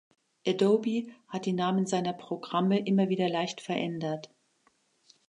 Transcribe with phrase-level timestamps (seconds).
[0.47, 4.31] Adobe hat die Namen seiner Programme immer wieder leicht verändert.